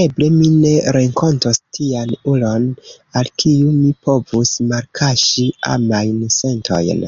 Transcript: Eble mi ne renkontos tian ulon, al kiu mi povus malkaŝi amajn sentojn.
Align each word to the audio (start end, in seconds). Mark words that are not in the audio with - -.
Eble 0.00 0.26
mi 0.32 0.48
ne 0.54 0.70
renkontos 0.96 1.60
tian 1.76 2.12
ulon, 2.32 2.66
al 3.20 3.30
kiu 3.42 3.70
mi 3.76 3.94
povus 4.08 4.52
malkaŝi 4.74 5.46
amajn 5.76 6.20
sentojn. 6.36 7.02